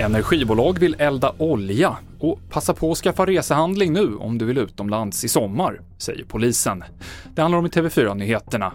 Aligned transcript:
Energibolag 0.00 0.78
vill 0.78 0.96
elda 0.98 1.32
olja 1.38 1.96
och 2.20 2.38
passa 2.50 2.74
på 2.74 2.92
att 2.92 2.98
skaffa 2.98 3.26
resehandling 3.26 3.92
nu 3.92 4.16
om 4.16 4.38
du 4.38 4.44
vill 4.44 4.58
utomlands 4.58 5.24
i 5.24 5.28
sommar, 5.28 5.80
säger 5.98 6.24
polisen. 6.24 6.84
Det 7.34 7.42
handlar 7.42 7.58
om 7.58 7.66
i 7.66 7.68
TV4-nyheterna. 7.68 8.72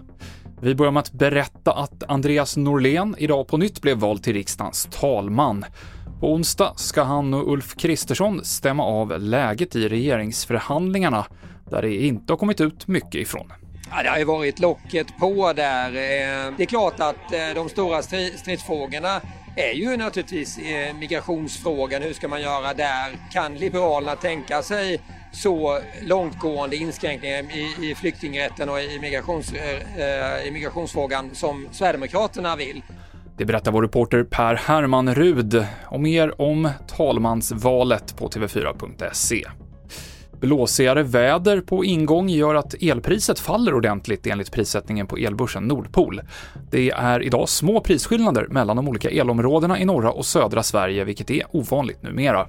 Vi 0.61 0.75
börjar 0.75 0.91
med 0.91 1.01
att 1.01 1.11
berätta 1.11 1.73
att 1.73 2.03
Andreas 2.07 2.57
Norlén 2.57 3.15
idag 3.17 3.47
på 3.47 3.57
nytt 3.57 3.81
blev 3.81 3.97
vald 3.97 4.23
till 4.23 4.33
riksdagens 4.33 4.87
talman. 4.91 5.65
På 6.19 6.33
onsdag 6.33 6.73
ska 6.75 7.03
han 7.03 7.33
och 7.33 7.51
Ulf 7.53 7.75
Kristersson 7.75 8.45
stämma 8.45 8.83
av 8.83 9.19
läget 9.19 9.75
i 9.75 9.89
regeringsförhandlingarna, 9.89 11.25
där 11.69 11.81
det 11.81 11.95
inte 11.95 12.33
har 12.33 12.37
kommit 12.37 12.61
ut 12.61 12.87
mycket 12.87 13.15
ifrån. 13.15 13.53
Ja, 13.93 14.03
det 14.03 14.09
har 14.09 14.17
ju 14.17 14.23
varit 14.23 14.59
locket 14.59 15.17
på 15.17 15.53
där. 15.53 15.87
Eh, 15.87 16.53
det 16.57 16.63
är 16.63 16.65
klart 16.65 16.99
att 16.99 17.33
eh, 17.33 17.39
de 17.55 17.69
stora 17.69 18.01
stridsfrågorna 18.01 19.21
är 19.55 19.73
ju 19.73 19.97
naturligtvis 19.97 20.57
eh, 20.57 20.95
migrationsfrågan. 20.95 22.01
Hur 22.01 22.13
ska 22.13 22.27
man 22.27 22.41
göra 22.41 22.73
där? 22.73 23.31
Kan 23.31 23.55
Liberalerna 23.55 24.15
tänka 24.15 24.61
sig 24.61 24.99
så 25.31 25.79
långtgående 26.01 26.75
inskränkningar 26.75 27.37
i, 27.57 27.91
i 27.91 27.95
flyktingrätten 27.95 28.69
och 28.69 28.81
i, 28.81 28.99
migrations, 29.01 29.53
i 30.45 30.51
migrationsfrågan 30.51 31.29
som 31.33 31.67
Sverigedemokraterna 31.71 32.55
vill? 32.55 32.81
Det 33.37 33.45
berättar 33.45 33.71
vår 33.71 33.81
reporter 33.81 34.23
Per 34.23 34.55
Herman 34.55 35.15
Rud 35.15 35.65
och 35.85 35.99
mer 35.99 36.41
om 36.41 36.69
talmansvalet 36.87 38.17
på 38.17 38.29
TV4.se. 38.29 39.47
Blåsigare 40.41 41.03
väder 41.03 41.61
på 41.61 41.85
ingång 41.85 42.29
gör 42.29 42.55
att 42.55 42.75
elpriset 42.81 43.39
faller 43.39 43.73
ordentligt 43.73 44.27
enligt 44.27 44.51
prissättningen 44.51 45.07
på 45.07 45.17
elbörsen 45.17 45.63
Nordpol. 45.63 46.21
Det 46.71 46.89
är 46.89 47.23
idag 47.23 47.49
små 47.49 47.79
prisskillnader 47.81 48.47
mellan 48.47 48.75
de 48.75 48.87
olika 48.87 49.09
elområdena 49.09 49.79
i 49.79 49.85
norra 49.85 50.11
och 50.11 50.25
södra 50.25 50.63
Sverige, 50.63 51.03
vilket 51.03 51.31
är 51.31 51.43
ovanligt 51.51 52.03
numera. 52.03 52.47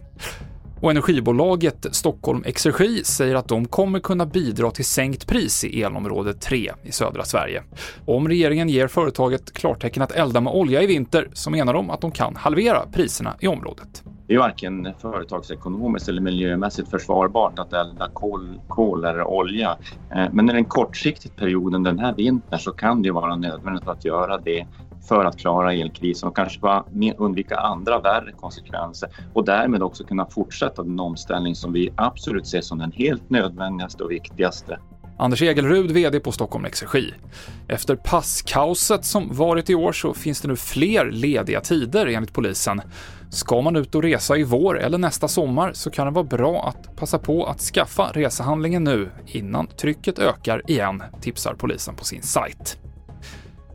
Och 0.81 0.91
energibolaget 0.91 1.87
Stockholm 1.91 2.43
Exergi 2.47 3.05
säger 3.05 3.35
att 3.35 3.49
de 3.49 3.69
kommer 3.69 4.01
kunna 4.01 4.27
bidra 4.27 4.71
till 4.71 4.85
sänkt 4.85 5.27
pris 5.27 5.65
i 5.65 5.83
elområde 5.83 6.35
3 6.35 6.73
i 6.83 6.93
södra 6.93 7.25
Sverige. 7.25 7.63
Om 8.07 8.29
regeringen 8.29 8.69
ger 8.69 8.89
företaget 8.89 9.53
klartecken 9.53 10.03
att 10.03 10.13
elda 10.13 10.41
med 10.41 10.53
olja 10.53 10.83
i 10.83 10.87
vinter 10.87 11.29
så 11.33 11.51
menar 11.51 11.75
de 11.75 11.91
att 11.91 12.01
de 12.01 12.11
kan 12.11 12.37
halvera 12.37 12.87
priserna 12.93 13.37
i 13.41 13.47
området. 13.47 14.03
Det 14.33 14.37
är 14.37 14.41
varken 14.41 14.95
företagsekonomiskt 14.99 16.09
eller 16.09 16.21
miljömässigt 16.21 16.91
försvarbart 16.91 17.59
att 17.59 17.73
elda 17.73 18.09
kol, 18.13 18.61
kol 18.69 19.05
eller 19.05 19.25
olja. 19.25 19.77
Eh, 20.15 20.27
men 20.33 20.51
i 20.51 20.53
den 20.53 20.65
kortsiktiga 20.65 21.33
perioden 21.37 21.83
den 21.83 21.99
här 21.99 22.15
vintern 22.15 22.59
så 22.59 22.73
kan 22.73 23.03
det 23.03 23.11
vara 23.11 23.37
nödvändigt 23.37 23.89
att 23.89 24.05
göra 24.05 24.39
det 24.39 24.67
för 25.09 25.25
att 25.25 25.39
klara 25.39 25.73
elkrisen 25.73 26.29
och 26.29 26.37
kanske 26.37 26.61
bara 26.61 26.85
undvika 27.17 27.57
andra 27.57 28.01
värre 28.01 28.33
konsekvenser 28.33 29.09
och 29.33 29.45
därmed 29.45 29.83
också 29.83 30.05
kunna 30.05 30.27
fortsätta 30.27 30.83
den 30.83 31.01
omställning 31.01 31.55
som 31.55 31.73
vi 31.73 31.91
absolut 31.97 32.47
ser 32.47 32.61
som 32.61 32.79
den 32.79 32.93
helt 32.93 33.31
nödvändigaste 33.31 34.05
och 34.05 34.11
viktigaste. 34.11 34.79
Anders 35.23 35.43
Egelrud, 35.43 35.91
VD 35.91 36.21
på 36.21 36.33
Stockholm 36.33 36.65
Exergi. 36.65 37.15
Efter 37.69 37.97
passkaoset 37.97 39.05
som 39.05 39.35
varit 39.35 39.71
i 39.71 39.75
år 39.75 39.93
så 39.93 40.15
finns 40.15 40.41
det 40.41 40.49
nu 40.49 40.57
fler 40.57 41.11
lediga 41.11 41.61
tider 41.61 42.07
enligt 42.07 42.33
polisen. 42.33 42.81
Ska 43.31 43.61
man 43.61 43.77
ut 43.77 43.95
och 43.95 44.03
resa 44.03 44.37
i 44.37 44.45
vår 44.45 44.81
eller 44.81 44.99
nästa 44.99 45.29
sommar 45.29 45.73
så 45.73 45.91
kan 45.91 46.07
det 46.07 46.13
vara 46.13 46.25
bra 46.25 46.69
att 46.69 46.97
passa 46.97 47.19
på 47.19 47.47
att 47.47 47.61
skaffa 47.61 48.11
resehandlingen 48.15 48.85
nu 48.85 49.11
innan 49.27 49.67
trycket 49.67 50.19
ökar 50.19 50.71
igen, 50.71 51.03
tipsar 51.21 51.55
polisen 51.55 51.95
på 51.95 52.05
sin 52.05 52.23
sajt. 52.23 52.82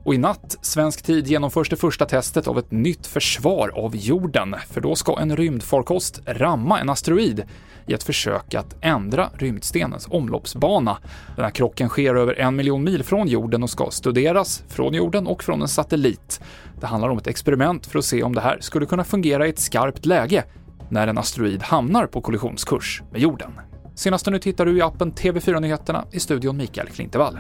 Och 0.08 0.14
i 0.14 0.18
natt, 0.18 0.58
svensk 0.62 1.02
tid, 1.02 1.28
genomförs 1.28 1.70
det 1.70 1.76
första 1.76 2.06
testet 2.06 2.48
av 2.48 2.60
ett 2.60 2.72
nytt 2.72 3.08
försvar 3.08 3.72
av 3.76 3.96
jorden, 3.96 4.56
för 4.70 4.82
då 4.82 4.96
ska 4.96 5.20
en 5.20 5.38
rymdfarkost 5.38 6.22
ramma 6.26 6.80
en 6.80 6.90
asteroid 6.90 7.44
i 7.88 7.94
ett 7.94 8.04
försök 8.04 8.54
att 8.54 8.76
ändra 8.82 9.30
rymdstenens 9.34 10.08
omloppsbana. 10.12 10.98
Den 11.36 11.46
här 11.46 11.52
krocken 11.52 11.90
sker 11.90 12.16
över 12.16 12.40
en 12.40 12.56
miljon 12.56 12.84
mil 12.84 13.04
från 13.04 13.28
jorden 13.28 13.64
och 13.64 13.70
ska 13.70 13.92
studeras 13.92 14.64
från 14.68 14.94
jorden 14.94 15.28
och 15.28 15.44
från 15.44 15.62
en 15.62 15.68
satellit. 15.68 16.42
Det 16.80 16.88
handlar 16.88 17.10
om 17.10 17.18
ett 17.18 17.28
experiment 17.28 17.86
för 17.86 18.00
att 18.00 18.06
se 18.06 18.24
om 18.24 18.36
det 18.36 18.42
här 18.42 18.58
skulle 18.62 18.86
kunna 18.86 19.04
fungera 19.04 19.48
i 19.48 19.50
ett 19.50 19.60
skarpt 19.60 20.06
läge 20.06 20.44
när 20.90 21.08
en 21.08 21.18
asteroid 21.18 21.64
hamnar 21.64 22.08
på 22.08 22.22
kollisionskurs 22.22 23.02
med 23.12 23.22
jorden. 23.22 23.52
Senaste 23.96 24.32
nytt 24.32 24.46
hittar 24.46 24.66
du 24.66 24.78
i 24.78 24.82
appen 24.82 25.14
TV4 25.14 25.60
Nyheterna 25.60 26.06
i 26.12 26.20
studion 26.20 26.58
Mikael 26.58 26.88
Klintevall. 26.88 27.38